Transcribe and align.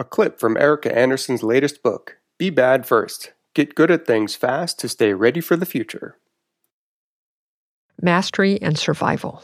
A 0.00 0.04
clip 0.04 0.40
from 0.40 0.56
Erika 0.56 0.96
Andersen's 0.96 1.42
latest 1.42 1.82
book, 1.82 2.16
Be 2.38 2.48
Bad 2.48 2.86
First 2.86 3.34
Get 3.52 3.74
Good 3.74 3.90
at 3.90 4.06
Things 4.06 4.34
Fast 4.34 4.78
to 4.78 4.88
Stay 4.88 5.12
Ready 5.12 5.42
for 5.42 5.58
the 5.58 5.66
Future. 5.66 6.16
Mastery 8.00 8.58
and 8.62 8.78
Survival. 8.78 9.42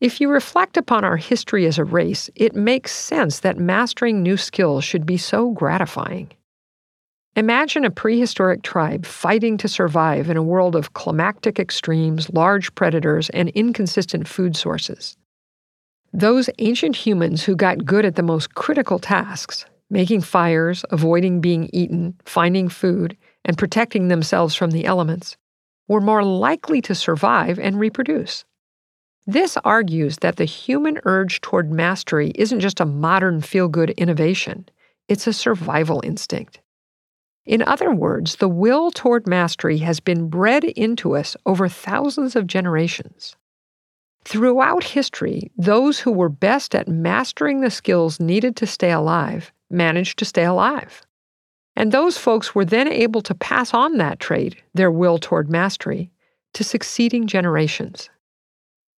If 0.00 0.20
you 0.20 0.30
reflect 0.30 0.76
upon 0.76 1.02
our 1.02 1.16
history 1.16 1.66
as 1.66 1.78
a 1.78 1.84
race, 1.84 2.30
it 2.36 2.54
makes 2.54 2.92
sense 2.92 3.40
that 3.40 3.58
mastering 3.58 4.22
new 4.22 4.36
skills 4.36 4.84
should 4.84 5.04
be 5.04 5.16
so 5.16 5.50
gratifying. 5.50 6.30
Imagine 7.34 7.84
a 7.84 7.90
prehistoric 7.90 8.62
tribe 8.62 9.04
fighting 9.04 9.56
to 9.56 9.66
survive 9.66 10.30
in 10.30 10.36
a 10.36 10.44
world 10.44 10.76
of 10.76 10.92
climactic 10.92 11.58
extremes, 11.58 12.32
large 12.32 12.72
predators, 12.76 13.30
and 13.30 13.48
inconsistent 13.48 14.28
food 14.28 14.54
sources. 14.54 15.16
Those 16.16 16.48
ancient 16.60 16.94
humans 16.94 17.42
who 17.42 17.56
got 17.56 17.84
good 17.84 18.04
at 18.04 18.14
the 18.14 18.22
most 18.22 18.54
critical 18.54 19.00
tasks, 19.00 19.66
making 19.90 20.20
fires, 20.20 20.84
avoiding 20.90 21.40
being 21.40 21.68
eaten, 21.72 22.14
finding 22.24 22.68
food, 22.68 23.16
and 23.44 23.58
protecting 23.58 24.06
themselves 24.06 24.54
from 24.54 24.70
the 24.70 24.84
elements, 24.84 25.36
were 25.88 26.00
more 26.00 26.22
likely 26.22 26.80
to 26.82 26.94
survive 26.94 27.58
and 27.58 27.80
reproduce. 27.80 28.44
This 29.26 29.58
argues 29.64 30.18
that 30.18 30.36
the 30.36 30.44
human 30.44 31.00
urge 31.02 31.40
toward 31.40 31.72
mastery 31.72 32.30
isn't 32.36 32.60
just 32.60 32.78
a 32.78 32.86
modern 32.86 33.40
feel 33.40 33.66
good 33.66 33.90
innovation, 33.90 34.68
it's 35.08 35.26
a 35.26 35.32
survival 35.32 36.00
instinct. 36.04 36.60
In 37.44 37.60
other 37.60 37.90
words, 37.90 38.36
the 38.36 38.48
will 38.48 38.92
toward 38.92 39.26
mastery 39.26 39.78
has 39.78 39.98
been 39.98 40.28
bred 40.28 40.62
into 40.62 41.16
us 41.16 41.36
over 41.44 41.68
thousands 41.68 42.36
of 42.36 42.46
generations. 42.46 43.34
Throughout 44.24 44.84
history, 44.84 45.50
those 45.56 46.00
who 46.00 46.10
were 46.10 46.28
best 46.28 46.74
at 46.74 46.88
mastering 46.88 47.60
the 47.60 47.70
skills 47.70 48.18
needed 48.20 48.56
to 48.56 48.66
stay 48.66 48.90
alive 48.90 49.52
managed 49.70 50.18
to 50.20 50.24
stay 50.24 50.44
alive. 50.44 51.02
And 51.76 51.90
those 51.90 52.16
folks 52.16 52.54
were 52.54 52.64
then 52.64 52.88
able 52.88 53.20
to 53.22 53.34
pass 53.34 53.74
on 53.74 53.96
that 53.98 54.20
trait, 54.20 54.56
their 54.74 54.90
will 54.90 55.18
toward 55.18 55.50
mastery, 55.50 56.10
to 56.54 56.64
succeeding 56.64 57.26
generations. 57.26 58.08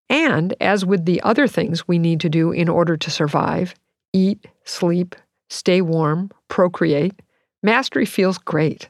And 0.08 0.54
as 0.60 0.84
with 0.84 1.04
the 1.04 1.22
other 1.22 1.48
things 1.48 1.88
we 1.88 1.98
need 1.98 2.20
to 2.20 2.28
do 2.28 2.52
in 2.52 2.68
order 2.68 2.96
to 2.96 3.10
survive 3.10 3.74
eat, 4.12 4.46
sleep, 4.64 5.14
stay 5.50 5.80
warm, 5.80 6.30
procreate 6.48 7.20
mastery 7.62 8.06
feels 8.06 8.38
great. 8.38 8.88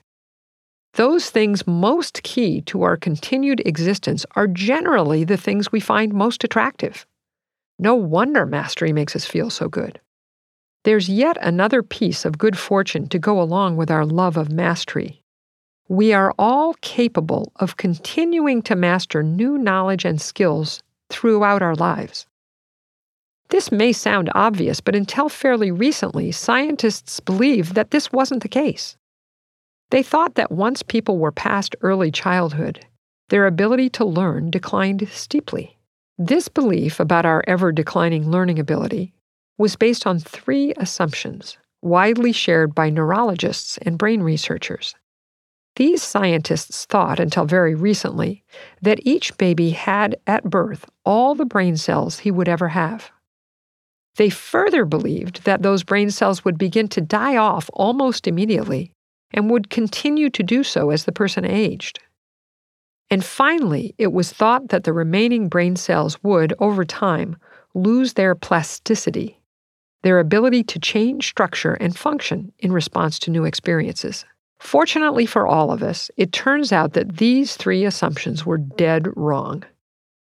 Those 0.96 1.28
things 1.28 1.66
most 1.66 2.22
key 2.22 2.62
to 2.62 2.82
our 2.82 2.96
continued 2.96 3.60
existence 3.66 4.24
are 4.34 4.46
generally 4.46 5.24
the 5.24 5.36
things 5.36 5.70
we 5.70 5.78
find 5.78 6.14
most 6.14 6.42
attractive. 6.42 7.06
No 7.78 7.94
wonder 7.94 8.46
mastery 8.46 8.94
makes 8.94 9.14
us 9.14 9.26
feel 9.26 9.50
so 9.50 9.68
good. 9.68 10.00
There's 10.84 11.10
yet 11.10 11.36
another 11.42 11.82
piece 11.82 12.24
of 12.24 12.38
good 12.38 12.56
fortune 12.56 13.08
to 13.08 13.18
go 13.18 13.42
along 13.42 13.76
with 13.76 13.90
our 13.90 14.06
love 14.06 14.38
of 14.38 14.50
mastery. 14.50 15.22
We 15.86 16.14
are 16.14 16.32
all 16.38 16.72
capable 16.80 17.52
of 17.56 17.76
continuing 17.76 18.62
to 18.62 18.74
master 18.74 19.22
new 19.22 19.58
knowledge 19.58 20.06
and 20.06 20.18
skills 20.18 20.82
throughout 21.10 21.60
our 21.60 21.74
lives. 21.74 22.26
This 23.50 23.70
may 23.70 23.92
sound 23.92 24.30
obvious, 24.34 24.80
but 24.80 24.96
until 24.96 25.28
fairly 25.28 25.70
recently, 25.70 26.32
scientists 26.32 27.20
believed 27.20 27.74
that 27.74 27.90
this 27.90 28.10
wasn't 28.10 28.42
the 28.42 28.48
case. 28.48 28.96
They 29.90 30.02
thought 30.02 30.34
that 30.34 30.50
once 30.50 30.82
people 30.82 31.18
were 31.18 31.32
past 31.32 31.76
early 31.80 32.10
childhood, 32.10 32.84
their 33.28 33.46
ability 33.46 33.90
to 33.90 34.04
learn 34.04 34.50
declined 34.50 35.08
steeply. 35.10 35.78
This 36.18 36.48
belief 36.48 36.98
about 36.98 37.26
our 37.26 37.44
ever 37.46 37.72
declining 37.72 38.30
learning 38.30 38.58
ability 38.58 39.12
was 39.58 39.76
based 39.76 40.06
on 40.06 40.18
three 40.18 40.72
assumptions 40.76 41.56
widely 41.82 42.32
shared 42.32 42.74
by 42.74 42.90
neurologists 42.90 43.78
and 43.78 43.98
brain 43.98 44.22
researchers. 44.22 44.94
These 45.76 46.02
scientists 46.02 46.86
thought 46.86 47.20
until 47.20 47.44
very 47.44 47.74
recently 47.74 48.42
that 48.82 49.06
each 49.06 49.36
baby 49.36 49.70
had 49.70 50.16
at 50.26 50.44
birth 50.44 50.88
all 51.04 51.34
the 51.34 51.44
brain 51.44 51.76
cells 51.76 52.20
he 52.20 52.30
would 52.30 52.48
ever 52.48 52.68
have. 52.68 53.10
They 54.16 54.30
further 54.30 54.84
believed 54.86 55.44
that 55.44 55.62
those 55.62 55.84
brain 55.84 56.10
cells 56.10 56.44
would 56.44 56.56
begin 56.56 56.88
to 56.88 57.02
die 57.02 57.36
off 57.36 57.68
almost 57.74 58.26
immediately 58.26 58.90
and 59.32 59.50
would 59.50 59.70
continue 59.70 60.30
to 60.30 60.42
do 60.42 60.62
so 60.62 60.90
as 60.90 61.04
the 61.04 61.12
person 61.12 61.44
aged. 61.44 62.00
And 63.10 63.24
finally, 63.24 63.94
it 63.98 64.12
was 64.12 64.32
thought 64.32 64.68
that 64.68 64.84
the 64.84 64.92
remaining 64.92 65.48
brain 65.48 65.76
cells 65.76 66.22
would, 66.22 66.54
over 66.58 66.84
time, 66.84 67.36
lose 67.74 68.14
their 68.14 68.34
plasticity, 68.34 69.40
their 70.02 70.18
ability 70.18 70.64
to 70.64 70.78
change 70.78 71.28
structure 71.28 71.74
and 71.74 71.96
function 71.96 72.52
in 72.58 72.72
response 72.72 73.18
to 73.20 73.30
new 73.30 73.44
experiences. 73.44 74.24
Fortunately 74.58 75.26
for 75.26 75.46
all 75.46 75.70
of 75.70 75.82
us, 75.82 76.10
it 76.16 76.32
turns 76.32 76.72
out 76.72 76.94
that 76.94 77.18
these 77.18 77.56
three 77.56 77.84
assumptions 77.84 78.46
were 78.46 78.58
dead 78.58 79.06
wrong. 79.14 79.64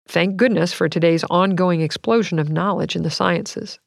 Thank 0.07 0.37
goodness 0.37 0.73
for 0.73 0.89
today's 0.89 1.23
ongoing 1.29 1.81
explosion 1.81 2.39
of 2.39 2.49
knowledge 2.49 2.95
in 2.95 3.03
the 3.03 3.11
sciences. 3.11 3.79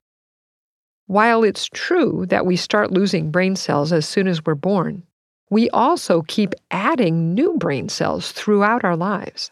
While 1.10 1.42
it's 1.42 1.66
true 1.66 2.24
that 2.28 2.46
we 2.46 2.54
start 2.54 2.92
losing 2.92 3.32
brain 3.32 3.56
cells 3.56 3.92
as 3.92 4.06
soon 4.06 4.28
as 4.28 4.46
we're 4.46 4.54
born, 4.54 5.02
we 5.50 5.68
also 5.70 6.22
keep 6.22 6.54
adding 6.70 7.34
new 7.34 7.56
brain 7.56 7.88
cells 7.88 8.30
throughout 8.30 8.84
our 8.84 8.94
lives. 8.94 9.50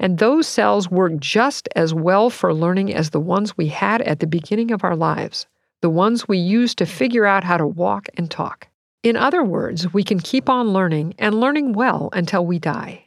And 0.00 0.18
those 0.18 0.48
cells 0.48 0.90
work 0.90 1.16
just 1.20 1.68
as 1.76 1.94
well 1.94 2.28
for 2.28 2.52
learning 2.52 2.92
as 2.92 3.10
the 3.10 3.20
ones 3.20 3.56
we 3.56 3.68
had 3.68 4.02
at 4.02 4.18
the 4.18 4.26
beginning 4.26 4.72
of 4.72 4.82
our 4.82 4.96
lives, 4.96 5.46
the 5.80 5.90
ones 5.90 6.26
we 6.26 6.38
use 6.38 6.74
to 6.74 6.86
figure 6.86 7.24
out 7.24 7.44
how 7.44 7.56
to 7.56 7.68
walk 7.68 8.08
and 8.16 8.28
talk. 8.28 8.66
In 9.04 9.14
other 9.14 9.44
words, 9.44 9.94
we 9.94 10.02
can 10.02 10.18
keep 10.18 10.48
on 10.48 10.72
learning 10.72 11.14
and 11.20 11.38
learning 11.38 11.72
well 11.72 12.08
until 12.14 12.44
we 12.44 12.58
die. 12.58 13.05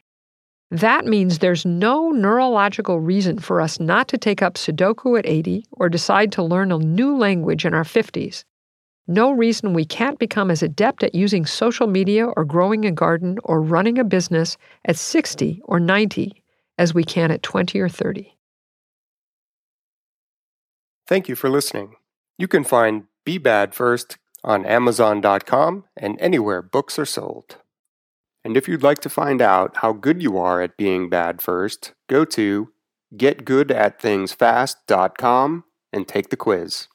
That 0.72 1.06
means 1.06 1.40
there's 1.40 1.66
no 1.66 2.12
neurological 2.12 3.00
reason 3.00 3.40
for 3.40 3.60
us 3.60 3.80
not 3.80 4.08
to 4.10 4.20
take 4.20 4.44
up 4.44 4.54
Sudoku 4.54 5.18
at 5.18 5.26
80 5.26 5.66
or 5.72 5.90
decide 5.90 6.32
to 6.34 6.44
learn 6.44 6.72
a 6.72 6.78
new 6.78 7.18
language 7.18 7.66
in 7.66 7.74
our 7.74 7.84
50s. 7.84 8.44
No 9.08 9.32
reason 9.32 9.74
we 9.74 9.86
can't 9.86 10.20
become 10.20 10.52
as 10.52 10.62
adept 10.62 11.02
at 11.02 11.16
using 11.16 11.48
social 11.48 11.88
media 11.88 12.28
or 12.28 12.46
growing 12.46 12.86
a 12.86 12.92
garden 12.92 13.40
or 13.44 13.60
running 13.60 13.98
a 13.98 14.04
business 14.04 14.56
at 14.86 14.96
60 14.96 15.62
or 15.66 15.80
90 15.80 16.44
as 16.78 16.94
we 16.94 17.04
can 17.04 17.32
at 17.32 17.42
20 17.42 17.80
or 17.80 17.90
30. 17.90 18.38
Thank 21.08 21.28
you 21.28 21.36
for 21.36 21.50
listening. 21.50 21.96
You 22.38 22.48
can 22.48 22.64
find 22.64 23.06
Be 23.26 23.40
Bad 23.40 23.74
First 23.74 24.20
on 24.44 24.64
Amazon.com 24.64 25.86
and 25.98 26.22
anywhere 26.22 26.62
books 26.62 27.00
are 27.00 27.06
sold. 27.06 27.58
And 28.44 28.56
if 28.56 28.68
you'd 28.68 28.84
like 28.84 29.00
to 29.00 29.10
find 29.10 29.42
out 29.42 29.78
how 29.78 29.94
good 29.94 30.22
you 30.24 30.38
are 30.38 30.62
at 30.62 30.78
being 30.78 31.10
bad 31.10 31.42
first, 31.42 31.94
go 32.08 32.24
to 32.26 32.72
getgoodatthingsfast.com 33.16 35.64
and 35.92 36.08
take 36.08 36.30
the 36.30 36.38
quiz. 36.38 36.88